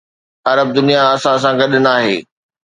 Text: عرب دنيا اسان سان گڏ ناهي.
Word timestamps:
عرب 0.49 0.67
دنيا 0.77 1.01
اسان 1.15 1.37
سان 1.43 1.53
گڏ 1.61 1.71
ناهي. 1.87 2.17